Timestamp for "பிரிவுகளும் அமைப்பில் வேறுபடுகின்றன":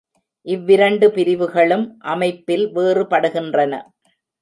1.11-3.73